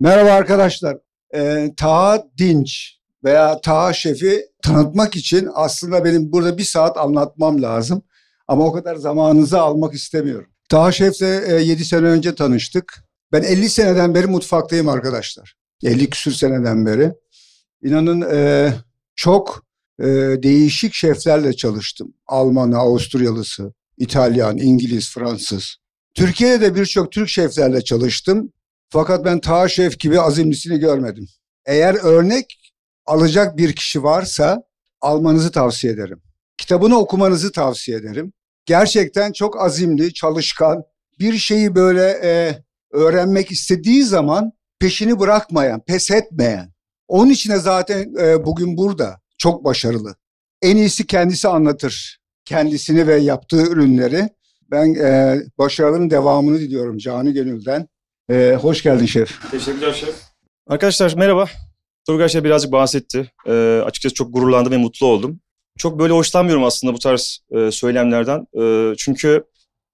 [0.00, 0.96] Merhaba arkadaşlar.
[1.34, 8.02] Ee, Taha Dinç veya Taha Şef'i tanıtmak için aslında benim burada bir saat anlatmam lazım.
[8.48, 10.50] Ama o kadar zamanınızı almak istemiyorum.
[10.68, 13.04] Taha Şef'le e, 7 sene önce tanıştık.
[13.32, 15.56] Ben 50 seneden beri mutfaktayım arkadaşlar.
[15.82, 17.12] 50 küsür seneden beri.
[17.82, 18.72] İnanın e,
[19.16, 19.64] çok
[20.00, 20.06] e,
[20.42, 22.14] değişik şeflerle çalıştım.
[22.26, 25.76] Almanı, Avusturyalısı, İtalyan, İngiliz, Fransız.
[26.14, 28.52] Türkiye'de de birçok Türk şeflerle çalıştım.
[28.90, 31.28] Fakat ben Taha Şef gibi azimlisini görmedim.
[31.66, 32.72] Eğer örnek
[33.06, 34.62] alacak bir kişi varsa
[35.00, 36.22] almanızı tavsiye ederim.
[36.56, 38.32] Kitabını okumanızı tavsiye ederim.
[38.66, 40.82] Gerçekten çok azimli, çalışkan,
[41.18, 42.62] bir şeyi böyle e,
[42.92, 46.72] öğrenmek istediği zaman peşini bırakmayan, pes etmeyen.
[47.08, 50.16] Onun için zaten e, bugün burada çok başarılı.
[50.62, 52.18] En iyisi kendisi anlatır
[52.48, 54.28] kendisini ve yaptığı ürünleri.
[54.70, 57.88] Ben e, başarıların devamını diliyorum canı gönülden.
[58.30, 59.50] E, hoş geldin şef.
[59.50, 60.14] Teşekkürler şef.
[60.66, 61.46] Arkadaşlar merhaba.
[62.06, 63.30] Turgay Şef birazcık bahsetti.
[63.46, 65.40] E, açıkçası çok gururlandım ve mutlu oldum.
[65.78, 68.46] Çok böyle hoşlanmıyorum aslında bu tarz e, söylemlerden.
[68.60, 69.44] E, çünkü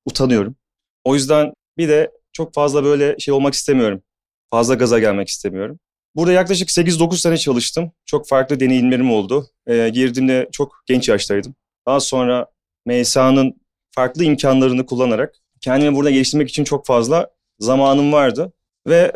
[0.06, 0.56] utanıyorum.
[1.04, 4.02] O yüzden bir de çok fazla böyle şey olmak istemiyorum.
[4.50, 5.78] Fazla gaza gelmek istemiyorum.
[6.16, 7.92] Burada yaklaşık 8-9 sene çalıştım.
[8.06, 9.46] Çok farklı deneyimlerim oldu.
[9.66, 11.54] E, girdiğimde çok genç yaştaydım.
[11.86, 12.46] Daha sonra
[12.86, 13.54] MSA'nın
[13.90, 18.52] farklı imkanlarını kullanarak kendimi burada geliştirmek için çok fazla zamanım vardı.
[18.86, 19.12] Ve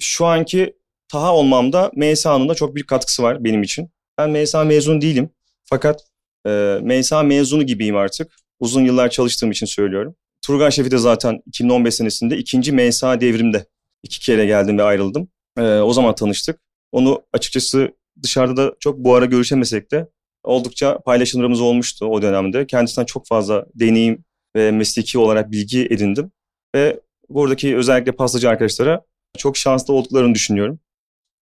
[0.00, 0.76] şu anki
[1.08, 3.90] Taha olmamda MSA'nın da çok büyük katkısı var benim için.
[4.18, 5.30] Ben MSA mezun değilim.
[5.64, 6.04] Fakat
[6.46, 8.32] e, MSA mezunu gibiyim artık.
[8.60, 10.16] Uzun yıllar çalıştığım için söylüyorum.
[10.46, 13.66] Turgay Şef'i de zaten 2015 senesinde ikinci MSA devrimde
[14.02, 15.28] iki kere geldim ve ayrıldım.
[15.58, 16.60] E, o zaman tanıştık.
[16.92, 17.88] Onu açıkçası
[18.22, 20.08] dışarıda da çok bu ara görüşemesek de
[20.44, 22.66] oldukça paylaşımlarımız olmuştu o dönemde.
[22.66, 24.24] Kendisinden çok fazla deneyim
[24.56, 26.32] ve mesleki olarak bilgi edindim.
[26.74, 27.00] Ve
[27.30, 29.04] buradaki özellikle pastacı arkadaşlara
[29.38, 30.80] çok şanslı olduklarını düşünüyorum.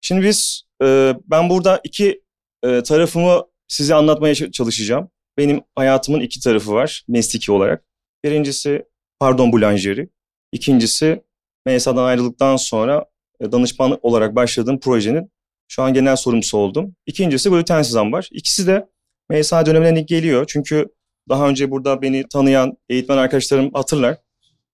[0.00, 2.22] Şimdi biz, e, ben burada iki
[2.64, 5.10] e, tarafımı size anlatmaya çalışacağım.
[5.38, 7.84] Benim hayatımın iki tarafı var mesleki olarak.
[8.24, 8.84] Birincisi
[9.20, 10.08] pardon bulanjeri.
[10.52, 11.22] İkincisi
[11.66, 13.04] MSA'dan ayrıldıktan sonra
[13.40, 15.30] e, danışman olarak başladığım projenin
[15.68, 16.96] şu an genel sorumlusu oldum.
[17.06, 18.28] İkincisi glutensiz ambar.
[18.32, 18.88] İkisi de
[19.30, 20.44] MSA dönemine denk geliyor.
[20.48, 20.86] Çünkü
[21.28, 24.16] daha önce burada beni tanıyan eğitmen arkadaşlarım hatırlar.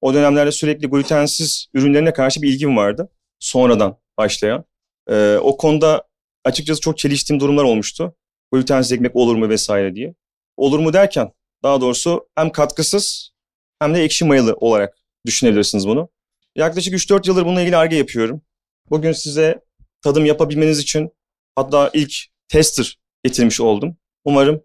[0.05, 3.09] O dönemlerde sürekli glutensiz ürünlerine karşı bir ilgim vardı.
[3.39, 4.65] Sonradan başlayan.
[5.11, 6.09] Ee, o konuda
[6.45, 8.17] açıkçası çok çeliştiğim durumlar olmuştu.
[8.53, 10.15] Glutensiz ekmek olur mu vesaire diye.
[10.57, 11.33] Olur mu derken
[11.63, 13.31] daha doğrusu hem katkısız
[13.79, 14.95] hem de ekşi mayalı olarak
[15.27, 16.09] düşünebilirsiniz bunu.
[16.57, 18.43] Yaklaşık 3-4 yıldır bununla ilgili arge yapıyorum.
[18.91, 19.61] Bugün size
[20.03, 21.11] tadım yapabilmeniz için
[21.57, 22.15] hatta ilk
[22.49, 23.97] tester getirmiş oldum.
[24.25, 24.65] Umarım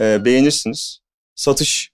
[0.00, 1.00] e, beğenirsiniz.
[1.34, 1.90] Satış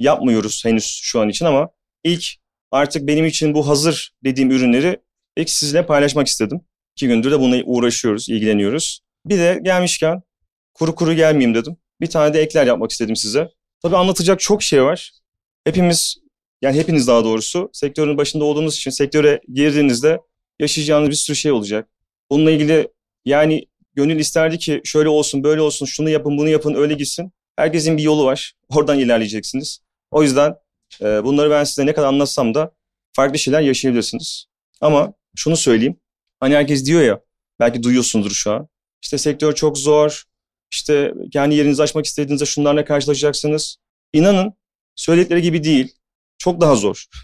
[0.00, 2.24] yapmıyoruz henüz şu an için ama ilk
[2.70, 5.00] artık benim için bu hazır dediğim ürünleri
[5.36, 6.60] ilk sizle paylaşmak istedim.
[6.96, 9.00] İki gündür de bununla uğraşıyoruz, ilgileniyoruz.
[9.26, 10.22] Bir de gelmişken
[10.74, 11.76] kuru kuru gelmeyeyim dedim.
[12.00, 13.48] Bir tane de ekler yapmak istedim size.
[13.82, 15.12] Tabii anlatacak çok şey var.
[15.64, 16.16] Hepimiz,
[16.62, 20.20] yani hepiniz daha doğrusu sektörün başında olduğunuz için sektöre girdiğinizde
[20.60, 21.88] yaşayacağınız bir sürü şey olacak.
[22.30, 22.88] Bununla ilgili
[23.24, 23.64] yani
[23.94, 27.32] gönül isterdi ki şöyle olsun, böyle olsun, şunu yapın, bunu yapın, öyle gitsin.
[27.56, 28.54] Herkesin bir yolu var.
[28.68, 29.78] Oradan ilerleyeceksiniz.
[30.10, 30.54] O yüzden
[31.00, 32.74] e, bunları ben size ne kadar anlatsam da
[33.12, 34.46] farklı şeyler yaşayabilirsiniz.
[34.80, 36.00] Ama şunu söyleyeyim.
[36.40, 37.20] Hani herkes diyor ya,
[37.60, 38.68] belki duyuyorsundur şu an.
[39.02, 40.22] İşte sektör çok zor.
[40.70, 43.76] İşte kendi yerinizi açmak istediğinizde şunlarla karşılaşacaksınız.
[44.12, 44.54] İnanın
[44.96, 45.94] söyledikleri gibi değil.
[46.38, 47.04] Çok daha zor.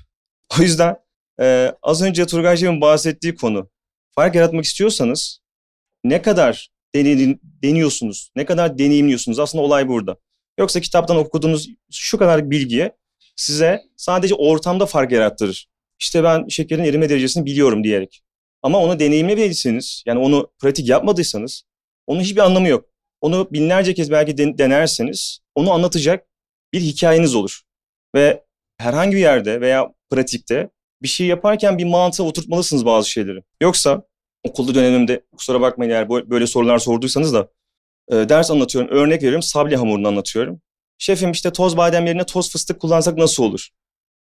[0.58, 0.96] O yüzden
[1.40, 3.70] e, az önce Turgay Cem'in bahsettiği konu.
[4.14, 5.40] Fark yaratmak istiyorsanız
[6.04, 10.16] ne kadar denedin, deniyorsunuz, ne kadar deneyimliyorsunuz aslında olay burada.
[10.58, 12.96] Yoksa kitaptan okuduğunuz şu kadar bilgiye
[13.36, 15.66] size sadece ortamda fark yarattırır.
[15.98, 18.22] İşte ben şekerin erime derecesini biliyorum diyerek.
[18.62, 21.62] Ama onu deneyimlemediyseniz, yani onu pratik yapmadıysanız
[22.06, 22.88] onun hiçbir anlamı yok.
[23.20, 26.26] Onu binlerce kez belki denerseniz onu anlatacak
[26.72, 27.60] bir hikayeniz olur.
[28.14, 28.44] Ve
[28.78, 30.70] herhangi bir yerde veya pratikte
[31.02, 33.42] bir şey yaparken bir mantığa oturtmalısınız bazı şeyleri.
[33.62, 34.02] Yoksa
[34.44, 37.48] okulda dönemimde kusura bakmayın eğer böyle sorular sorduysanız da
[38.10, 38.90] ders anlatıyorum.
[38.90, 40.60] Örnek veriyorum sabli hamurunu anlatıyorum.
[40.98, 43.68] Şefim işte toz badem yerine toz fıstık kullansak nasıl olur?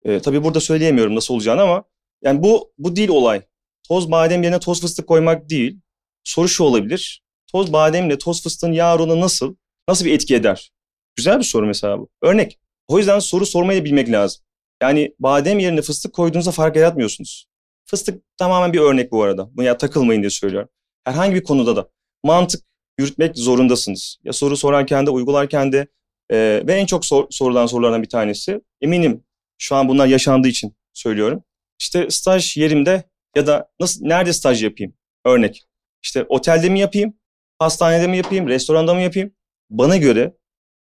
[0.04, 1.84] E, tabii burada söyleyemiyorum nasıl olacağını ama
[2.22, 3.42] yani bu bu değil olay.
[3.88, 5.80] Toz badem yerine toz fıstık koymak değil.
[6.24, 7.22] Soru şu olabilir.
[7.52, 9.56] Toz bademle toz fıstığın yağ oranı nasıl?
[9.88, 10.70] Nasıl bir etki eder?
[11.16, 12.08] Güzel bir soru mesela bu.
[12.22, 12.58] Örnek.
[12.88, 14.42] O yüzden soru sormayı da bilmek lazım.
[14.82, 17.46] Yani badem yerine fıstık koyduğunuzda fark yaratmıyorsunuz.
[17.86, 19.48] Fıstık tamamen bir örnek bu arada.
[19.56, 20.68] Bu ya takılmayın diye söylüyorum.
[21.04, 21.88] Herhangi bir konuda da
[22.24, 22.64] mantık
[22.98, 24.18] yürütmek zorundasınız.
[24.24, 25.86] Ya soru sorarken de uygularken de
[26.30, 29.24] e, ve en çok sor, sorulan sorulardan bir tanesi eminim
[29.58, 31.44] şu an bunlar yaşandığı için söylüyorum.
[31.80, 33.04] İşte staj yerimde
[33.36, 34.94] Ya da nasıl nerede staj yapayım?
[35.24, 35.64] Örnek.
[36.02, 37.14] İşte otelde mi yapayım?
[37.58, 38.48] Hastanede mi yapayım?
[38.48, 39.34] Restoranda mı yapayım?
[39.70, 40.34] Bana göre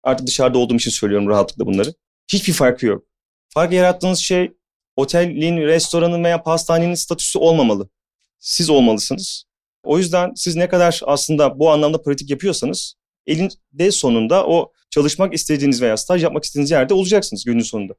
[0.02, 1.94] artık dışarıda olduğum için söylüyorum rahatlıkla bunları.
[2.32, 3.04] Hiçbir farkı yok.
[3.48, 4.52] Fark yarattığınız şey
[4.96, 7.88] otelin, restoranın veya pastanenin statüsü olmamalı.
[8.38, 9.44] Siz olmalısınız.
[9.82, 12.94] O yüzden siz ne kadar aslında bu anlamda pratik yapıyorsanız
[13.26, 17.94] elinde sonunda o çalışmak istediğiniz veya staj yapmak istediğiniz yerde olacaksınız günün sonunda.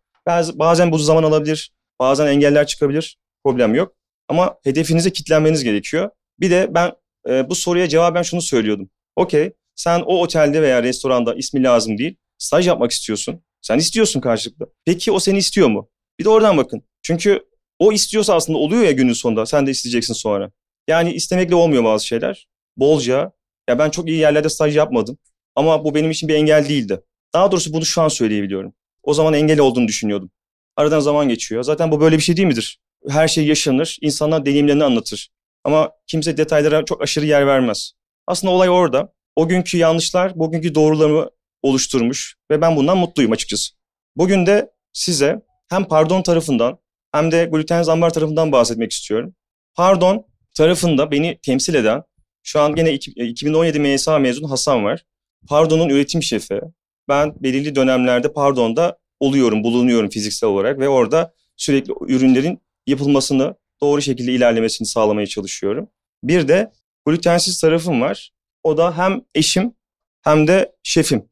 [0.54, 3.94] Bazen bu zaman alabilir, bazen engeller çıkabilir, problem yok.
[4.28, 6.10] Ama hedefinize kitlenmeniz gerekiyor.
[6.40, 6.92] Bir de ben
[7.30, 8.90] e, bu soruya cevaben şunu söylüyordum.
[9.16, 13.42] Okey, sen o otelde veya restoranda ismi lazım değil, staj yapmak istiyorsun.
[13.62, 14.66] Sen istiyorsun karşılıklı.
[14.86, 15.90] Peki o seni istiyor mu?
[16.20, 16.84] Bir de oradan bakın.
[17.02, 17.44] Çünkü
[17.80, 19.46] o istiyorsa aslında oluyor ya günün sonunda.
[19.46, 20.52] Sen de isteyeceksin sonra.
[20.88, 22.48] Yani istemekle olmuyor bazı şeyler.
[22.78, 23.32] Bolca.
[23.68, 25.18] Ya ben çok iyi yerlerde staj yapmadım.
[25.56, 27.02] Ama bu benim için bir engel değildi.
[27.34, 28.74] Daha doğrusu bunu şu an söyleyebiliyorum.
[29.04, 30.32] O zaman engel olduğunu düşünüyordum.
[30.76, 31.64] Aradan zaman geçiyor.
[31.64, 32.80] Zaten bu böyle bir şey değil midir?
[33.10, 35.30] Her şey yaşanır, insanlar deneyimlerini anlatır.
[35.64, 37.92] Ama kimse detaylara çok aşırı yer vermez.
[38.28, 39.14] Aslında olay orada.
[39.36, 41.30] O günkü yanlışlar bugünkü doğrularımı
[41.62, 43.74] oluşturmuş ve ben bundan mutluyum açıkçası.
[44.16, 46.78] Bugün de size hem pardon tarafından
[47.12, 49.36] hem de gluten zambar tarafından bahsetmek istiyorum.
[49.76, 52.04] Pardon tarafında beni temsil eden
[52.48, 55.04] şu an gene 2017 MSA mezunu Hasan var.
[55.48, 56.62] Pardon'un üretim şefi.
[57.08, 64.32] Ben belirli dönemlerde Pardon'da oluyorum, bulunuyorum fiziksel olarak ve orada sürekli ürünlerin yapılmasını, doğru şekilde
[64.32, 65.90] ilerlemesini sağlamaya çalışıyorum.
[66.24, 66.72] Bir de
[67.06, 68.32] glutensiz tarafım var.
[68.64, 69.74] O da hem eşim
[70.22, 71.30] hem de şefim.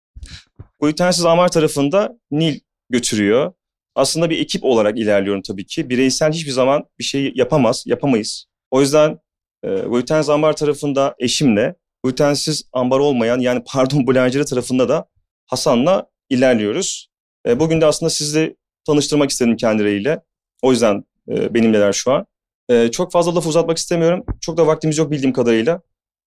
[0.80, 2.60] glutensiz amar tarafında Nil
[2.90, 3.52] götürüyor.
[3.94, 5.90] Aslında bir ekip olarak ilerliyorum tabii ki.
[5.90, 8.46] Bireysel hiçbir zaman bir şey yapamaz, yapamayız.
[8.70, 9.18] O yüzden
[9.64, 11.74] e, gluten ambar tarafında eşimle,
[12.04, 15.08] glutensiz ambar olmayan yani pardon bulancıları tarafında da
[15.46, 17.10] Hasan'la ilerliyoruz.
[17.46, 20.20] E, bugün de aslında sizle tanıştırmak istedim kendileriyle.
[20.62, 22.26] O yüzden e, benimleler şu an.
[22.68, 24.24] E, çok fazla laf uzatmak istemiyorum.
[24.40, 25.80] Çok da vaktimiz yok bildiğim kadarıyla.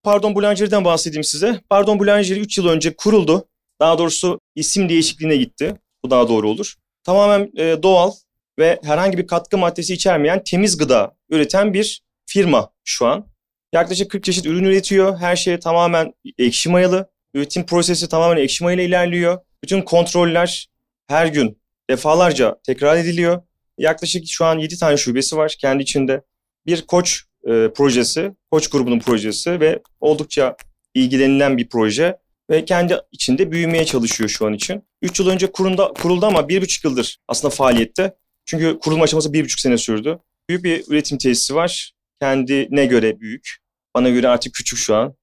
[0.03, 1.59] Pardon Boulangerie'den bahsedeyim size.
[1.69, 3.47] Pardon Boulangerie 3 yıl önce kuruldu.
[3.79, 5.75] Daha doğrusu isim değişikliğine gitti.
[6.05, 6.73] Bu daha doğru olur.
[7.03, 8.11] Tamamen e, doğal
[8.59, 12.02] ve herhangi bir katkı maddesi içermeyen temiz gıda üreten bir
[12.33, 13.27] firma şu an.
[13.73, 15.17] Yaklaşık 40 çeşit ürün üretiyor.
[15.17, 17.09] Her şey tamamen ekşi mayalı.
[17.33, 19.37] Üretim prosesi tamamen ekşi mayayla ilerliyor.
[19.63, 20.69] Bütün kontroller
[21.07, 23.41] her gün defalarca tekrar ediliyor.
[23.77, 26.21] Yaklaşık şu an 7 tane şubesi var kendi içinde.
[26.65, 30.55] Bir koç e, projesi, koç grubunun projesi ve oldukça
[30.93, 32.17] ilgilenilen bir proje
[32.49, 34.83] ve kendi içinde büyümeye çalışıyor şu an için.
[35.01, 38.15] 3 yıl önce kurunda, kuruldu ama 1,5 yıldır aslında faaliyette.
[38.45, 40.19] Çünkü kurulma aşaması 1,5 sene sürdü.
[40.49, 41.93] Büyük bir üretim tesisi var.
[42.23, 43.57] Kendine göre büyük.
[43.95, 45.15] Bana göre artık küçük şu an.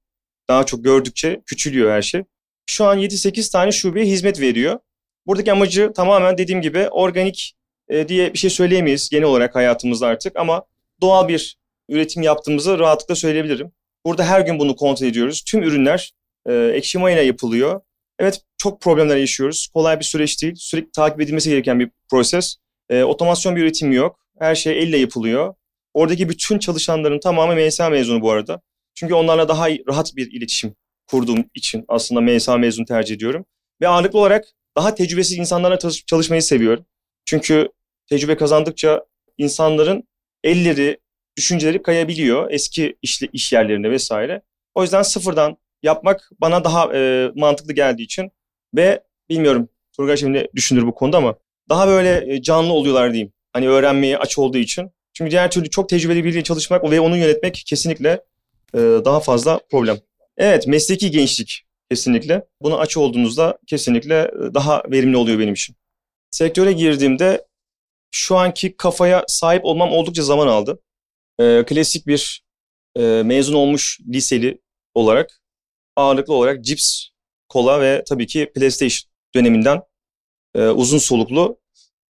[0.49, 2.23] Daha çok gördükçe küçülüyor her şey.
[2.65, 4.79] Şu an 7-8 tane şubeye hizmet veriyor.
[5.27, 7.53] Buradaki amacı tamamen dediğim gibi organik
[7.89, 10.63] e, diye bir şey söyleyemeyiz genel olarak hayatımızda artık ama
[11.01, 11.57] doğal bir
[11.89, 13.71] üretim yaptığımızı rahatlıkla söyleyebilirim.
[14.05, 15.43] Burada her gün bunu kontrol ediyoruz.
[15.47, 16.13] Tüm ürünler
[16.49, 17.81] e, ekşi mayayla yapılıyor.
[18.19, 19.67] Evet çok problemler yaşıyoruz.
[19.73, 20.55] Kolay bir süreç değil.
[20.57, 22.55] Sürekli takip edilmesi gereken bir proses.
[22.89, 24.19] E, otomasyon bir üretim yok.
[24.39, 25.53] Her şey elle yapılıyor.
[25.93, 28.61] Oradaki bütün çalışanların tamamı MSA mezunu bu arada.
[28.95, 30.75] Çünkü onlarla daha rahat bir iletişim
[31.07, 33.45] kurduğum için aslında MSA mezunu tercih ediyorum.
[33.81, 34.45] Ve ağırlıklı olarak
[34.77, 36.85] daha tecrübesiz insanlarla çalışmayı seviyorum.
[37.25, 37.69] Çünkü
[38.09, 39.05] tecrübe kazandıkça
[39.37, 40.03] insanların
[40.43, 40.97] elleri,
[41.37, 44.41] düşünceleri kayabiliyor eski iş, iş yerlerinde vesaire.
[44.75, 48.31] O yüzden sıfırdan yapmak bana daha e, mantıklı geldiği için
[48.75, 51.35] ve bilmiyorum Turgay şimdi düşünür bu konuda ama
[51.69, 53.33] daha böyle e, canlı oluyorlar diyeyim.
[53.53, 54.91] Hani öğrenmeye aç olduğu için.
[55.13, 58.23] Çünkü diğer türlü çok tecrübeli biriyle çalışmak ve onu yönetmek kesinlikle
[58.73, 59.99] e, daha fazla problem.
[60.37, 62.45] Evet mesleki gençlik kesinlikle.
[62.61, 65.75] Buna aç olduğunuzda kesinlikle e, daha verimli oluyor benim için.
[66.31, 67.45] Sektöre girdiğimde
[68.11, 70.79] şu anki kafaya sahip olmam oldukça zaman aldı.
[71.39, 72.43] E, klasik bir
[72.97, 74.61] e, mezun olmuş liseli
[74.93, 75.41] olarak
[75.95, 77.07] ağırlıklı olarak cips,
[77.49, 79.81] kola ve tabii ki PlayStation döneminden
[80.55, 81.59] e, uzun soluklu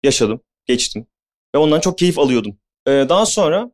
[0.04, 1.06] yaşadım, geçtim.
[1.54, 2.58] Ve ondan çok keyif alıyordum.
[2.86, 3.70] E, daha sonra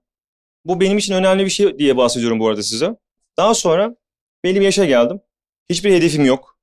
[0.64, 2.96] bu benim için önemli bir şey diye bahsediyorum bu arada size.
[3.36, 3.96] Daha sonra
[4.44, 5.20] belli bir yaşa geldim.
[5.70, 6.58] Hiçbir hedefim yok.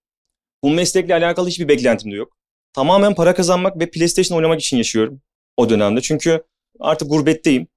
[0.63, 2.37] Bu meslekle alakalı hiçbir beklentim de yok.
[2.73, 5.21] Tamamen para kazanmak ve PlayStation oynamak için yaşıyorum
[5.57, 6.01] o dönemde.
[6.01, 6.43] Çünkü
[6.79, 7.67] artık gurbetteyim.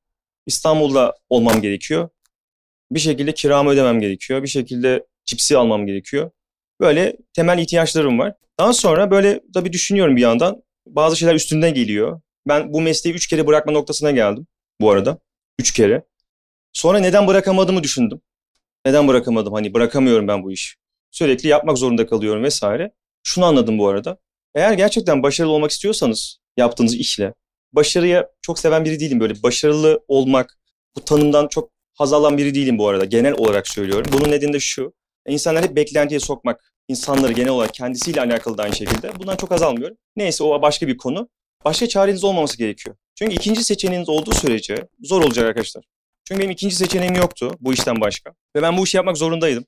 [0.47, 2.09] İstanbul'da olmam gerekiyor.
[2.93, 4.43] Bir şekilde kiramı ödemem gerekiyor.
[4.43, 6.31] Bir şekilde cipsi almam gerekiyor.
[6.81, 8.35] Böyle temel ihtiyaçlarım var.
[8.61, 10.63] Daha sonra böyle tabii düşünüyorum bir yandan.
[10.87, 12.21] Bazı şeyler üstünden geliyor.
[12.49, 14.47] Ben bu mesleği üç kere bırakma noktasına geldim
[14.81, 15.19] bu arada.
[15.59, 16.03] Üç kere.
[16.73, 18.21] Sonra neden bırakamadığımı düşündüm.
[18.87, 19.53] Neden bırakamadım?
[19.53, 20.75] Hani bırakamıyorum ben bu işi.
[21.11, 22.93] Sürekli yapmak zorunda kalıyorum vesaire.
[23.23, 24.19] Şunu anladım bu arada.
[24.55, 27.35] Eğer gerçekten başarılı olmak istiyorsanız yaptığınız işle
[27.73, 29.21] başarıya çok seven biri değilim.
[29.21, 30.59] Böyle başarılı olmak,
[30.97, 33.05] bu tanımdan çok haz alan biri değilim bu arada.
[33.05, 34.11] Genel olarak söylüyorum.
[34.13, 34.93] Bunun nedeni de şu.
[35.29, 36.73] İnsanları hep beklentiye sokmak.
[36.89, 39.19] insanları genel olarak kendisiyle alakalı da aynı şekilde.
[39.19, 39.97] Bundan çok haz almıyorum.
[40.17, 41.29] Neyse o başka bir konu.
[41.65, 42.97] Başka çareniz olmaması gerekiyor.
[43.15, 45.85] Çünkü ikinci seçeneğiniz olduğu sürece zor olacak arkadaşlar.
[46.25, 48.31] Çünkü benim ikinci seçeneğim yoktu bu işten başka.
[48.57, 49.65] Ve ben bu işi yapmak zorundaydım.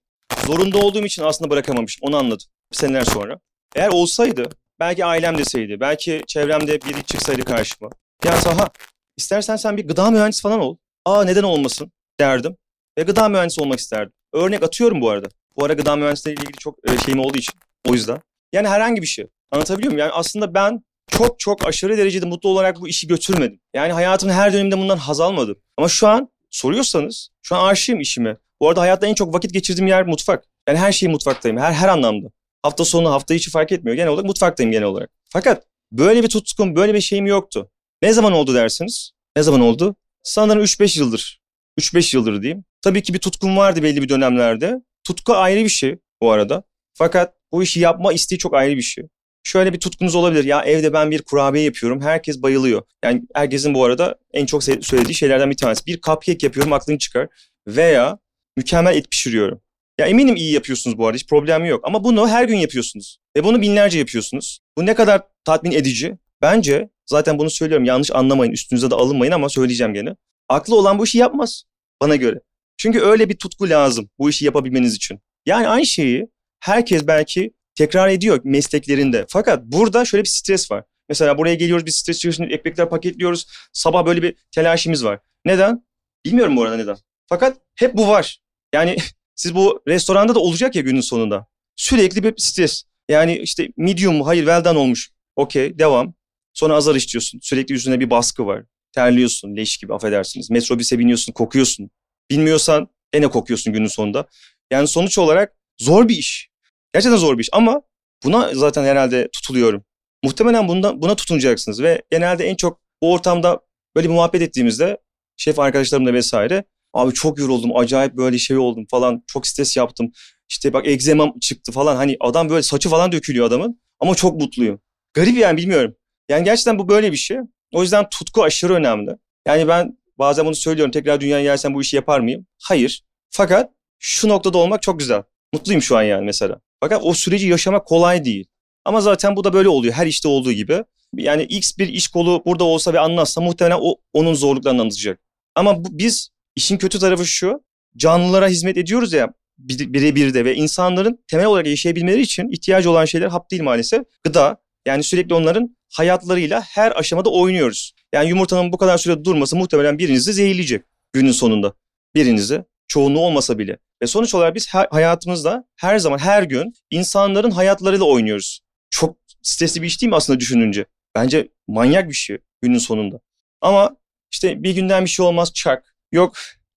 [0.47, 2.01] Zorunda olduğum için aslında bırakamamışım.
[2.03, 3.39] Onu anladım seneler sonra.
[3.77, 4.49] Eğer olsaydı,
[4.81, 7.91] belki ailem deseydi, belki çevremde biri çıksaydı karşıma.
[8.25, 8.71] Ya Saha,
[9.17, 10.77] istersen sen bir gıda mühendisi falan ol.
[11.05, 12.57] Aa neden olmasın derdim.
[12.99, 14.13] Ve gıda mühendisi olmak isterdim.
[14.33, 15.29] Örnek atıyorum bu arada.
[15.57, 17.55] Bu ara gıda mühendisliğiyle ilgili çok e, şeyim olduğu için.
[17.89, 18.21] O yüzden.
[18.53, 19.27] Yani herhangi bir şey.
[19.51, 19.99] Anlatabiliyor muyum?
[19.99, 23.61] Yani aslında ben çok çok aşırı derecede mutlu olarak bu işi götürmedim.
[23.75, 25.57] Yani hayatımın her döneminde bundan haz almadım.
[25.77, 28.37] Ama şu an soruyorsanız şu an aşığım işime.
[28.61, 30.45] Bu arada hayatta en çok vakit geçirdiğim yer mutfak.
[30.69, 31.59] Yani her şeyi mutfaktayım.
[31.59, 32.29] Her her anlamda.
[32.63, 33.97] Hafta sonu, hafta içi fark etmiyor.
[33.97, 35.11] Genel olarak mutfaktayım genel olarak.
[35.29, 37.71] Fakat böyle bir tutkum, böyle bir şeyim yoktu.
[38.03, 39.13] Ne zaman oldu dersiniz?
[39.37, 39.97] Ne zaman oldu?
[40.23, 41.41] Sanırım 3-5 yıldır.
[41.81, 42.65] 3-5 yıldır diyeyim.
[42.83, 44.83] Tabii ki bir tutkum vardı belli bir dönemlerde.
[45.05, 46.63] Tutku ayrı bir şey bu arada.
[46.95, 49.05] Fakat bu işi yapma isteği çok ayrı bir şey.
[49.45, 50.45] Şöyle bir tutkunuz olabilir.
[50.45, 52.01] Ya evde ben bir kurabiye yapıyorum.
[52.01, 52.83] Herkes bayılıyor.
[53.05, 55.87] Yani herkesin bu arada en çok söylediği şeylerden bir tanesi.
[55.87, 57.29] Bir cupcake yapıyorum aklın çıkar.
[57.67, 58.19] Veya
[58.57, 59.61] mükemmel et pişiriyorum.
[59.99, 61.81] Ya eminim iyi yapıyorsunuz bu arada hiç problemi yok.
[61.85, 63.19] Ama bunu her gün yapıyorsunuz.
[63.37, 64.61] Ve bunu binlerce yapıyorsunuz.
[64.79, 66.19] Bu ne kadar tatmin edici?
[66.43, 70.17] Bence zaten bunu söylüyorum yanlış anlamayın üstünüze de alınmayın ama söyleyeceğim gene.
[70.49, 71.65] Aklı olan bu işi yapmaz
[72.03, 72.41] bana göre.
[72.77, 75.21] Çünkü öyle bir tutku lazım bu işi yapabilmeniz için.
[75.47, 76.29] Yani aynı şeyi
[76.61, 79.27] herkes belki tekrar ediyor mesleklerinde.
[79.29, 80.85] Fakat burada şöyle bir stres var.
[81.09, 83.47] Mesela buraya geliyoruz bir stres içerisinde ekmekler paketliyoruz.
[83.73, 85.19] Sabah böyle bir telaşimiz var.
[85.45, 85.87] Neden?
[86.25, 86.97] Bilmiyorum bu arada neden.
[87.29, 88.41] Fakat hep bu var.
[88.75, 88.97] Yani
[89.35, 91.47] siz bu restoranda da olacak ya günün sonunda.
[91.77, 92.85] Sürekli bir stres.
[93.09, 94.27] Yani işte medium mu?
[94.27, 95.11] Hayır well done olmuş.
[95.37, 96.15] Okey devam.
[96.55, 97.41] Sonra azar işliyorsun.
[97.43, 98.65] Sürekli yüzüne bir baskı var.
[98.93, 100.51] Terliyorsun leş gibi affedersiniz.
[100.51, 101.91] Metrobüse biniyorsun kokuyorsun.
[102.31, 104.27] Bilmiyorsan ene kokuyorsun günün sonunda.
[104.71, 106.52] Yani sonuç olarak zor bir iş.
[106.95, 107.83] Gerçekten zor bir iş ama
[108.25, 109.85] buna zaten herhalde tutuluyorum.
[110.25, 113.61] Muhtemelen bunda, buna tutunacaksınız ve genelde en çok bu ortamda
[113.97, 114.99] böyle bir muhabbet ettiğimizde
[115.37, 120.13] şef arkadaşlarımla vesaire abi çok yoruldum acayip böyle şey oldum falan çok stres yaptım.
[120.49, 124.81] İşte bak egzemam çıktı falan hani adam böyle saçı falan dökülüyor adamın ama çok mutluyum.
[125.15, 125.95] Garip yani bilmiyorum.
[126.29, 127.39] Yani gerçekten bu böyle bir şey.
[127.73, 129.11] O yüzden tutku aşırı önemli.
[129.47, 132.47] Yani ben bazen bunu söylüyorum tekrar dünyaya gelsem bu işi yapar mıyım?
[132.63, 133.05] Hayır.
[133.31, 135.23] Fakat şu noktada olmak çok güzel.
[135.53, 136.61] Mutluyum şu an yani mesela.
[136.83, 138.47] Fakat o süreci yaşamak kolay değil.
[138.85, 139.95] Ama zaten bu da böyle oluyor.
[139.95, 140.85] Her işte olduğu gibi.
[141.17, 145.21] Yani X bir iş kolu burada olsa ve anlatsa muhtemelen o onun zorluklarını anlatacak.
[145.55, 147.65] Ama bu, biz işin kötü tarafı şu.
[147.97, 153.29] Canlılara hizmet ediyoruz ya birebir de ve insanların temel olarak yaşayabilmeleri için ihtiyacı olan şeyler
[153.29, 154.03] hap değil maalesef.
[154.25, 154.57] Gıda.
[154.87, 157.93] Yani sürekli onların hayatlarıyla her aşamada oynuyoruz.
[158.13, 161.75] Yani yumurtanın bu kadar süre durması muhtemelen birinizi zehirleyecek günün sonunda.
[162.15, 163.79] Birinizi çoğunluğu olmasa bile.
[164.03, 168.61] Ve sonuç olarak biz hayatımızda her zaman her gün insanların hayatlarıyla oynuyoruz.
[168.91, 170.85] Çok stresli bir iş değil mi aslında düşününce?
[171.15, 173.21] Bence manyak bir şey günün sonunda.
[173.61, 173.97] Ama
[174.33, 175.95] işte bir günden bir şey olmaz çak.
[176.13, 176.37] Yok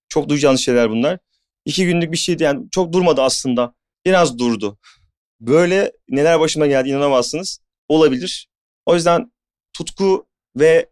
[0.10, 1.20] çok duyacağınız şeyler bunlar.
[1.66, 3.74] İki günlük bir şeydi yani çok durmadı aslında.
[4.06, 4.78] Biraz durdu.
[5.40, 7.60] Böyle neler başıma geldi inanamazsınız.
[7.88, 8.48] Olabilir.
[8.86, 9.32] O yüzden
[9.74, 10.90] tutku ve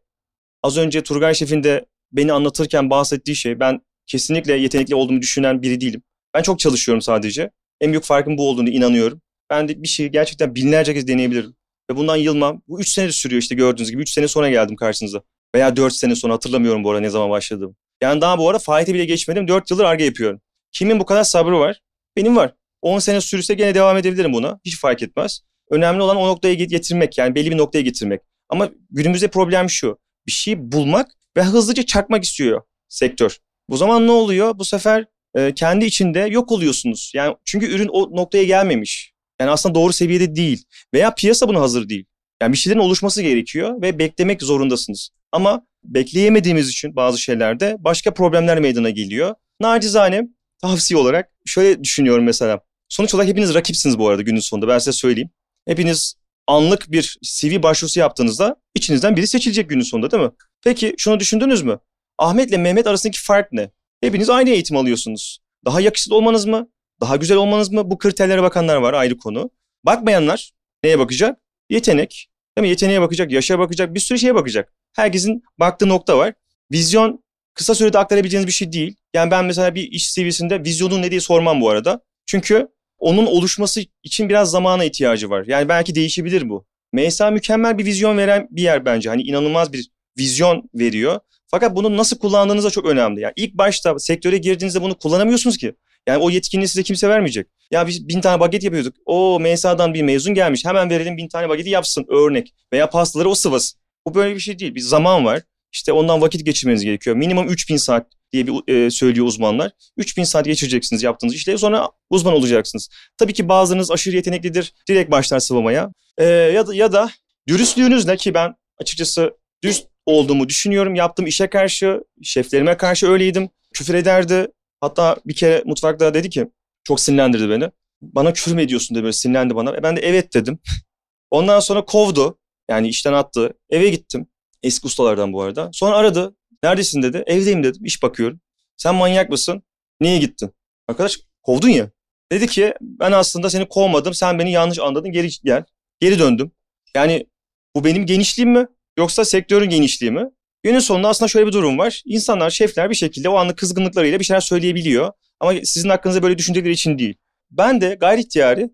[0.63, 5.81] az önce Turgay Şef'in de beni anlatırken bahsettiği şey ben kesinlikle yetenekli olduğumu düşünen biri
[5.81, 6.01] değilim.
[6.33, 7.49] Ben çok çalışıyorum sadece.
[7.81, 9.21] En büyük farkın bu olduğunu inanıyorum.
[9.49, 11.55] Ben de bir şeyi gerçekten binlerce kez deneyebilirim.
[11.91, 12.61] Ve bundan yılmam.
[12.67, 14.01] Bu üç sene sürüyor işte gördüğünüz gibi.
[14.01, 15.21] Üç sene sonra geldim karşınıza.
[15.55, 17.75] Veya dört sene sonra hatırlamıyorum bu arada ne zaman başladım.
[18.01, 19.47] Yani daha bu arada faaliyete bile geçmedim.
[19.47, 20.41] Dört yıldır arge yapıyorum.
[20.71, 21.81] Kimin bu kadar sabrı var?
[22.17, 22.53] Benim var.
[22.81, 24.59] 10 sene sürse gene devam edebilirim buna.
[24.65, 25.41] Hiç fark etmez.
[25.69, 28.21] Önemli olan o noktaya getirmek yani belli bir noktaya getirmek.
[28.49, 29.97] Ama günümüzde problem şu.
[30.27, 33.37] Bir şeyi bulmak ve hızlıca çakmak istiyor sektör.
[33.69, 34.57] Bu zaman ne oluyor?
[34.59, 35.05] Bu sefer
[35.35, 37.11] e, kendi içinde yok oluyorsunuz.
[37.15, 39.13] Yani çünkü ürün o noktaya gelmemiş.
[39.39, 40.63] Yani aslında doğru seviyede değil.
[40.93, 42.05] Veya piyasa buna hazır değil.
[42.41, 45.09] Yani bir şeylerin oluşması gerekiyor ve beklemek zorundasınız.
[45.31, 49.35] Ama bekleyemediğimiz için bazı şeylerde başka problemler meydana geliyor.
[49.59, 50.27] Nacizane
[50.61, 52.59] tavsiye olarak şöyle düşünüyorum mesela.
[52.89, 55.29] Sonuç olarak hepiniz rakipsiniz bu arada günün sonunda ben size söyleyeyim.
[55.67, 56.15] Hepiniz
[56.47, 60.31] anlık bir CV başvurusu yaptığınızda içinizden biri seçilecek günün sonunda değil mi?
[60.63, 61.79] Peki şunu düşündünüz mü?
[62.17, 63.71] Ahmet ile Mehmet arasındaki fark ne?
[64.01, 65.39] Hepiniz aynı eğitim alıyorsunuz.
[65.65, 66.69] Daha yakışıklı olmanız mı?
[67.01, 67.91] Daha güzel olmanız mı?
[67.91, 69.49] Bu kriterlere bakanlar var ayrı konu.
[69.83, 70.51] Bakmayanlar
[70.83, 71.39] neye bakacak?
[71.69, 72.29] Yetenek.
[72.57, 72.69] Değil mi?
[72.69, 74.73] Yeteneğe bakacak, yaşa bakacak, bir sürü şeye bakacak.
[74.95, 76.33] Herkesin baktığı nokta var.
[76.71, 78.95] Vizyon kısa sürede aktarabileceğiniz bir şey değil.
[79.13, 82.01] Yani ben mesela bir iş seviyesinde vizyonun ne diye sormam bu arada.
[82.25, 82.67] Çünkü
[82.97, 85.43] onun oluşması için biraz zamana ihtiyacı var.
[85.47, 86.65] Yani belki değişebilir bu.
[86.93, 89.09] MSA mükemmel bir vizyon veren bir yer bence.
[89.09, 91.19] Hani inanılmaz bir vizyon veriyor.
[91.53, 93.21] Fakat bunu nasıl kullandığınız da çok önemli.
[93.21, 95.73] Yani ilk başta sektöre girdiğinizde bunu kullanamıyorsunuz ki.
[96.07, 97.47] Yani o yetkinliği size kimse vermeyecek.
[97.71, 98.95] Ya biz bin tane baget yapıyorduk.
[99.05, 100.65] O MSA'dan bir mezun gelmiş.
[100.65, 102.53] Hemen verelim bin tane bageti yapsın örnek.
[102.73, 103.79] Veya pastaları o sıvasın.
[104.07, 104.75] Bu böyle bir şey değil.
[104.75, 105.41] Bir zaman var.
[105.73, 107.15] İşte ondan vakit geçirmeniz gerekiyor.
[107.15, 109.71] Minimum 3000 saat diye bir e, söylüyor uzmanlar.
[109.97, 112.89] 3000 saat geçireceksiniz yaptığınız işleri sonra uzman olacaksınız.
[113.17, 114.73] Tabii ki bazılarınız aşırı yeteneklidir.
[114.89, 115.91] Direkt başlar sıvamaya.
[116.17, 117.09] E, ya da ya da
[117.47, 120.95] dürüstlüğünüzle ki ben açıkçası dürüst olduğumu düşünüyorum.
[120.95, 123.49] Yaptığım işe karşı, şeflerime karşı öyleydim.
[123.73, 124.47] Küfür ederdi.
[124.81, 126.47] Hatta bir kere mutfakta dedi ki
[126.83, 127.69] çok sinirlendirdi beni.
[128.01, 129.77] Bana küfür mü ediyorsun dedi böyle sinirlendi bana.
[129.77, 130.59] E ben de evet dedim.
[131.31, 132.37] Ondan sonra kovdu.
[132.69, 133.53] Yani işten attı.
[133.69, 134.27] Eve gittim.
[134.63, 135.69] Eski ustalardan bu arada.
[135.73, 136.35] Sonra aradı.
[136.63, 137.23] Neredesin dedi.
[137.27, 137.85] Evdeyim dedim.
[137.85, 138.39] İş bakıyorum.
[138.77, 139.63] Sen manyak mısın?
[140.01, 140.51] Niye gittin?
[140.87, 141.91] Arkadaş kovdun ya.
[142.31, 144.13] Dedi ki ben aslında seni kovmadım.
[144.13, 145.11] Sen beni yanlış anladın.
[145.11, 145.63] Geri gel.
[145.99, 146.51] Geri döndüm.
[146.95, 147.27] Yani
[147.75, 148.67] bu benim genişliğim mi?
[148.97, 150.29] Yoksa sektörün genişliği mi?
[150.63, 152.01] Günün sonunda aslında şöyle bir durum var.
[152.05, 155.11] İnsanlar, şefler bir şekilde o anlık kızgınlıklarıyla bir şeyler söyleyebiliyor.
[155.39, 157.15] Ama sizin hakkınızda böyle düşündükleri için değil.
[157.51, 158.69] Ben de gayri ihtiyari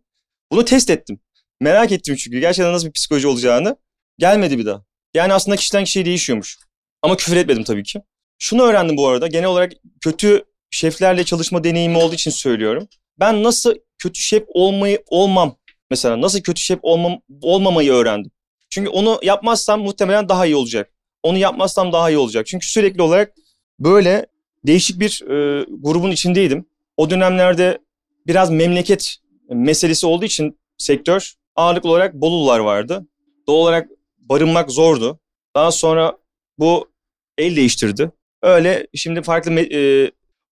[0.52, 1.20] bunu test ettim.
[1.62, 3.78] Merak ettim çünkü gerçekten nasıl bir psikoloji olacağını.
[4.18, 4.84] Gelmedi bir daha.
[5.14, 6.58] Yani aslında kişiden kişiye değişiyormuş.
[7.02, 8.02] Ama küfür etmedim tabii ki.
[8.40, 9.28] Şunu öğrendim bu arada.
[9.28, 9.72] Genel olarak
[10.02, 12.88] kötü şeflerle çalışma deneyimi olduğu için söylüyorum.
[13.20, 15.58] Ben nasıl kötü şef olmayı olmam
[15.90, 18.32] mesela nasıl kötü şef olmam olmamayı öğrendim.
[18.70, 20.92] Çünkü onu yapmazsam muhtemelen daha iyi olacak.
[21.24, 22.48] Onu yapmazsam daha iyi olacak.
[22.48, 23.34] Çünkü sürekli olarak
[23.80, 24.26] böyle
[24.66, 26.66] değişik bir e, grubun içindeydim.
[26.98, 27.80] O dönemlerde
[28.28, 29.16] biraz memleket
[29.50, 33.08] meselesi olduğu için sektör ağırlıklı olarak Bolulular vardı.
[33.48, 35.20] Doğal olarak barınmak zordu.
[35.56, 36.18] Daha sonra
[36.58, 36.90] bu
[37.38, 38.12] el değiştirdi.
[38.42, 40.12] Öyle şimdi farklı e,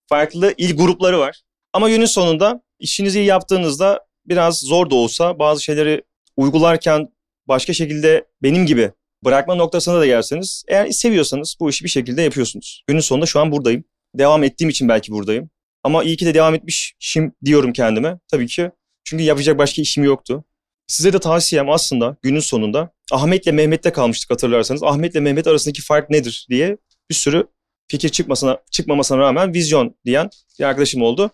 [0.10, 1.42] farklı il grupları var.
[1.74, 6.04] Ama günün sonunda işinizi iyi yaptığınızda biraz zor da olsa bazı şeyleri
[6.38, 7.08] uygularken
[7.48, 8.92] başka şekilde benim gibi
[9.26, 12.84] bırakma noktasına da gelseniz eğer seviyorsanız bu işi bir şekilde yapıyorsunuz.
[12.88, 13.84] Günün sonunda şu an buradayım.
[14.16, 15.50] Devam ettiğim için belki buradayım.
[15.84, 18.72] Ama iyi ki de devam etmişim diyorum kendime tabii ki.
[19.04, 20.44] Çünkü yapacak başka işim yoktu.
[20.88, 24.84] Size de tavsiyem aslında günün sonunda Ahmet'le Mehmet'te kalmıştık hatırlarsanız.
[24.84, 26.78] Ahmet'le Mehmet arasındaki fark nedir diye
[27.10, 27.48] bir sürü
[27.88, 31.32] fikir çıkmasına çıkmamasına rağmen vizyon diyen bir arkadaşım oldu.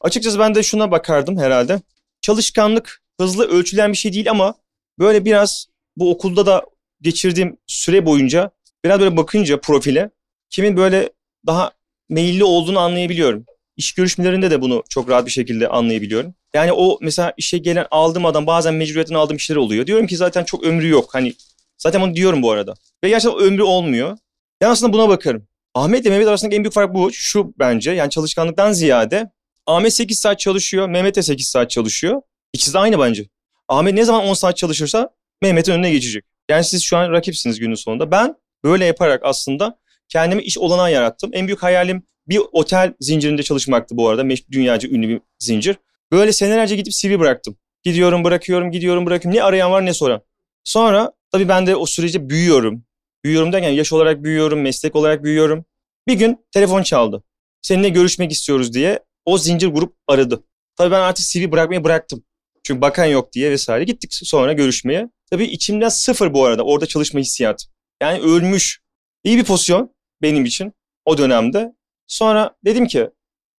[0.00, 1.80] Açıkçası ben de şuna bakardım herhalde.
[2.20, 4.54] Çalışkanlık hızlı ölçülen bir şey değil ama
[5.00, 6.64] böyle biraz bu okulda da
[7.00, 8.50] geçirdiğim süre boyunca
[8.84, 10.10] biraz böyle bakınca profile
[10.50, 11.10] kimin böyle
[11.46, 11.70] daha
[12.08, 13.44] meyilli olduğunu anlayabiliyorum.
[13.76, 16.34] İş görüşmelerinde de bunu çok rahat bir şekilde anlayabiliyorum.
[16.54, 19.86] Yani o mesela işe gelen aldığım adam bazen mecburiyetten aldığım işler oluyor.
[19.86, 21.14] Diyorum ki zaten çok ömrü yok.
[21.14, 21.34] Hani
[21.78, 22.74] zaten onu diyorum bu arada.
[23.04, 24.18] Ve gerçekten ömrü olmuyor.
[24.60, 25.46] Ben aslında buna bakarım.
[25.74, 27.12] Ahmet ile Mehmet arasındaki en büyük fark bu.
[27.12, 29.30] Şu bence yani çalışkanlıktan ziyade
[29.66, 32.22] Ahmet 8 saat çalışıyor, Mehmet de 8 saat çalışıyor.
[32.52, 33.24] İkisi de aynı bence.
[33.70, 35.10] Ahmet ne zaman 10 saat çalışırsa
[35.42, 36.24] Mehmet'in önüne geçecek.
[36.48, 38.10] Yani siz şu an rakipsiniz günün sonunda.
[38.10, 39.78] Ben böyle yaparak aslında
[40.08, 41.30] kendime iş olanağı yarattım.
[41.32, 44.24] En büyük hayalim bir otel zincirinde çalışmaktı bu arada.
[44.52, 45.76] Dünyaca ünlü bir zincir.
[46.12, 47.56] Böyle senelerce gidip CV bıraktım.
[47.82, 49.38] Gidiyorum bırakıyorum gidiyorum bırakıyorum.
[49.38, 50.22] Ne arayan var ne soran.
[50.64, 52.84] Sonra tabii ben de o sürece büyüyorum.
[53.24, 55.64] Büyüyorum derken yaş olarak büyüyorum, meslek olarak büyüyorum.
[56.08, 57.22] Bir gün telefon çaldı.
[57.62, 60.44] Seninle görüşmek istiyoruz diye o zincir grup aradı.
[60.76, 62.24] Tabii ben artık CV bırakmayı bıraktım.
[62.62, 65.10] Çünkü bakan yok diye vesaire gittik sonra görüşmeye.
[65.30, 67.66] Tabii içimden sıfır bu arada orada çalışma hissiyatı.
[68.02, 68.80] Yani ölmüş.
[69.24, 70.72] İyi bir pozisyon benim için
[71.04, 71.72] o dönemde.
[72.06, 73.10] Sonra dedim ki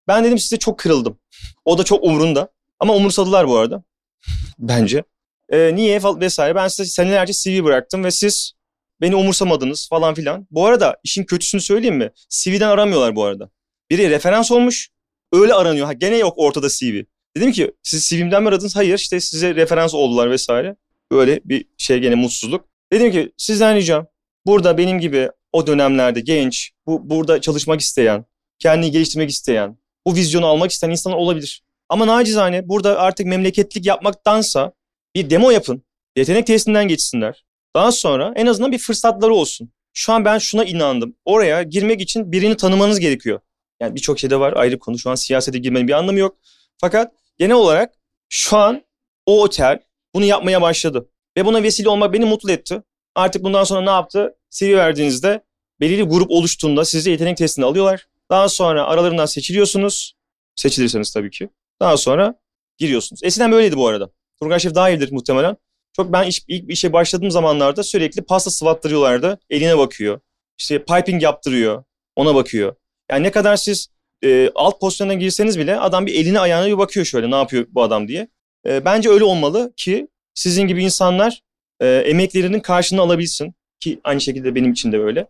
[0.07, 1.19] ben dedim size çok kırıldım.
[1.65, 2.49] O da çok umrunda.
[2.79, 3.83] Ama umursadılar bu arada.
[4.59, 5.03] Bence.
[5.49, 6.55] Ee, niye vesaire.
[6.55, 8.53] Ben size senelerce CV bıraktım ve siz
[9.01, 10.47] beni umursamadınız falan filan.
[10.51, 12.11] Bu arada işin kötüsünü söyleyeyim mi?
[12.29, 13.49] CV'den aramıyorlar bu arada.
[13.89, 14.89] Biri referans olmuş.
[15.33, 15.85] Öyle aranıyor.
[15.85, 17.03] Ha, gene yok ortada CV.
[17.37, 18.75] Dedim ki siz CV'mden mi aradınız?
[18.75, 20.75] Hayır işte size referans oldular vesaire.
[21.11, 22.65] Böyle bir şey gene mutsuzluk.
[22.91, 24.07] Dedim ki sizden ricam
[24.45, 28.25] burada benim gibi o dönemlerde genç, bu burada çalışmak isteyen,
[28.59, 31.63] kendini geliştirmek isteyen, bu vizyonu almak isteyen insanlar olabilir.
[31.89, 34.71] Ama nacizane burada artık memleketlik yapmaktansa
[35.15, 35.83] bir demo yapın.
[36.15, 37.45] Yetenek testinden geçsinler.
[37.75, 39.71] Daha sonra en azından bir fırsatları olsun.
[39.93, 41.15] Şu an ben şuna inandım.
[41.25, 43.39] Oraya girmek için birini tanımanız gerekiyor.
[43.79, 44.99] Yani birçok şeyde var ayrı konu.
[44.99, 46.37] Şu an siyasete girmenin bir anlamı yok.
[46.77, 47.93] Fakat genel olarak
[48.29, 48.83] şu an
[49.25, 49.79] o otel
[50.15, 51.09] bunu yapmaya başladı.
[51.37, 52.81] Ve buna vesile olmak beni mutlu etti.
[53.15, 54.35] Artık bundan sonra ne yaptı?
[54.49, 55.43] CV verdiğinizde
[55.79, 58.07] belirli grup oluştuğunda sizi yetenek testine alıyorlar.
[58.29, 60.13] Daha sonra aralarından seçiliyorsunuz.
[60.55, 61.49] Seçilirseniz tabii ki.
[61.79, 62.35] Daha sonra
[62.77, 63.23] giriyorsunuz.
[63.23, 64.09] Eskiden böyleydi bu arada.
[64.41, 65.57] Turgay Şef daha iyidir muhtemelen.
[65.95, 69.39] Çok ben iş, ilk işe başladığım zamanlarda sürekli pasta sıvattırıyorlardı.
[69.49, 70.19] Eline bakıyor.
[70.57, 71.83] İşte piping yaptırıyor.
[72.15, 72.75] Ona bakıyor.
[73.11, 73.87] Yani ne kadar siz
[74.23, 77.83] e, alt pozisyona girseniz bile adam bir eline ayağına bir bakıyor şöyle ne yapıyor bu
[77.83, 78.27] adam diye.
[78.67, 81.41] E, bence öyle olmalı ki sizin gibi insanlar
[81.79, 83.53] e, emeklerinin karşılığını alabilsin.
[83.79, 85.27] ki aynı şekilde benim için de öyle.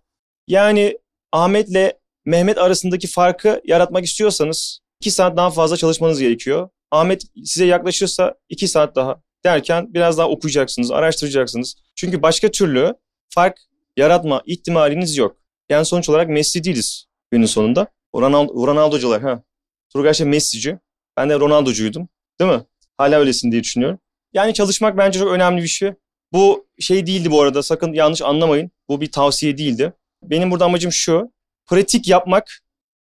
[0.48, 0.98] Yani
[1.32, 1.94] Ahmet'le
[2.26, 6.70] Mehmet arasındaki farkı yaratmak istiyorsanız 2 saat daha fazla çalışmanız gerekiyor.
[6.92, 11.76] Ahmet size yaklaşırsa 2 saat daha derken biraz daha okuyacaksınız, araştıracaksınız.
[11.96, 12.94] Çünkü başka türlü
[13.30, 13.60] fark
[13.98, 15.38] yaratma ihtimaliniz yok.
[15.70, 17.88] Yani sonuç olarak Messi değiliz günün sonunda.
[18.16, 19.44] Ronaldo, Ronaldo'cular ha.
[19.94, 20.80] Turgay şey Messi'ci.
[21.18, 22.10] Ben de Ronaldo'cuydum.
[22.40, 22.66] Değil mi?
[22.98, 24.00] Hala öylesin diye düşünüyorum.
[24.34, 25.94] Yani çalışmak bence çok önemli bir şey.
[26.34, 28.72] Bu şey değildi bu arada sakın yanlış anlamayın.
[28.90, 29.94] Bu bir tavsiye değildi.
[30.24, 31.32] Benim burada amacım şu.
[31.66, 32.62] Pratik yapmak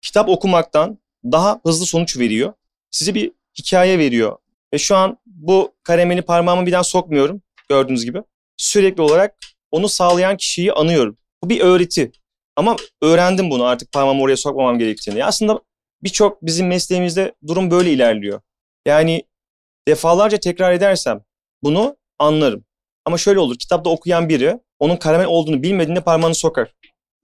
[0.02, 2.54] kitap okumaktan daha hızlı sonuç veriyor.
[2.92, 4.38] Size bir hikaye veriyor.
[4.74, 8.24] Ve şu an bu kalemini parmağımı bir daha sokmuyorum gördüğünüz gibi.
[8.58, 9.38] Sürekli olarak
[9.72, 11.18] onu sağlayan kişiyi anıyorum.
[11.44, 12.12] Bu bir öğreti.
[12.56, 15.26] Ama öğrendim bunu artık parmağımı oraya sokmamam gerektiğini.
[15.26, 15.60] Aslında
[16.04, 18.42] birçok bizim mesleğimizde durum böyle ilerliyor.
[18.86, 19.24] Yani
[19.88, 21.24] defalarca tekrar edersem
[21.64, 22.66] bunu anlarım.
[23.06, 26.74] Ama şöyle olur kitapta okuyan biri onun karamel olduğunu bilmediğinde parmağını sokar.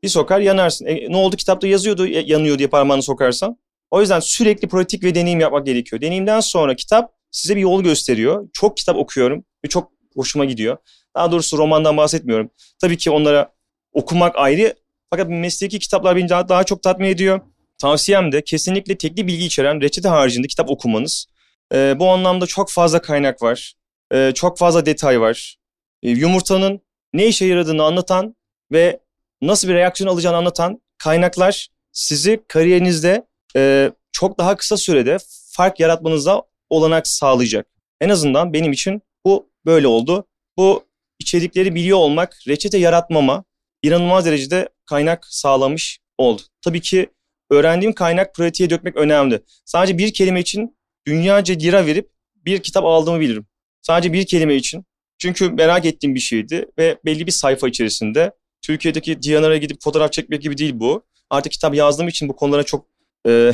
[0.04, 0.86] Bir sokar yanarsın.
[0.86, 3.58] E, ne oldu kitapta yazıyordu yanıyor diye parmağını sokarsan.
[3.92, 6.02] O yüzden sürekli pratik ve deneyim yapmak gerekiyor.
[6.02, 8.50] Deneyimden sonra kitap size bir yol gösteriyor.
[8.54, 10.78] Çok kitap okuyorum ve çok hoşuma gidiyor.
[11.16, 12.50] Daha doğrusu romandan bahsetmiyorum.
[12.82, 13.52] Tabii ki onlara
[13.94, 14.74] okumak ayrı
[15.10, 17.40] fakat mesleki kitaplar beni daha, daha çok tatmin ediyor.
[17.78, 21.26] Tavsiyem de kesinlikle tekli bilgi içeren reçete haricinde kitap okumanız.
[21.74, 23.74] Ee, bu anlamda çok fazla kaynak var.
[24.14, 25.58] Ee, çok fazla detay var.
[26.04, 26.82] Ee, yumurtanın
[27.14, 28.36] ne işe yaradığını anlatan
[28.72, 29.00] ve
[29.42, 35.18] nasıl bir reaksiyon alacağını anlatan kaynaklar sizi kariyerinizde e, çok daha kısa sürede
[35.52, 37.68] fark yaratmanıza olanak sağlayacak.
[38.02, 40.28] En azından benim için bu böyle oldu.
[40.58, 40.84] Bu
[41.20, 43.44] içerikleri biliyor olmak reçete yaratmama
[43.84, 46.42] inanılmaz derecede kaynak sağlamış oldu.
[46.62, 47.10] Tabii ki
[47.50, 49.42] öğrendiğim kaynak pratiğe dökmek önemli.
[49.66, 53.48] Sadece bir kelime için dünyaca lira verip bir kitap aldığımı bilirim.
[53.82, 54.86] Sadece bir kelime için.
[55.20, 60.42] Çünkü merak ettiğim bir şeydi ve belli bir sayfa içerisinde Türkiye'deki Diyanar'a gidip fotoğraf çekmek
[60.42, 61.06] gibi değil bu.
[61.30, 62.86] Artık kitap yazdığım için bu konulara çok
[63.28, 63.52] e,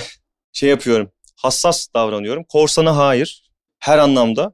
[0.53, 1.11] şey yapıyorum.
[1.35, 2.43] Hassas davranıyorum.
[2.43, 3.43] Korsana hayır.
[3.79, 4.53] Her anlamda.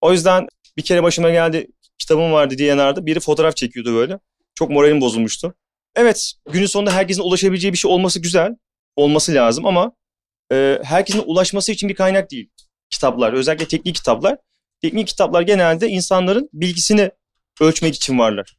[0.00, 1.66] O yüzden bir kere başıma geldi
[1.98, 3.06] kitabım vardı Diyanar'da.
[3.06, 4.18] Biri fotoğraf çekiyordu böyle.
[4.54, 5.54] Çok moralim bozulmuştu.
[5.96, 8.54] Evet günün sonunda herkesin ulaşabileceği bir şey olması güzel.
[8.96, 9.92] Olması lazım ama
[10.52, 12.50] e, herkesin ulaşması için bir kaynak değil.
[12.90, 14.36] Kitaplar özellikle teknik kitaplar.
[14.82, 17.10] Teknik kitaplar genelde insanların bilgisini
[17.60, 18.56] ölçmek için varlar.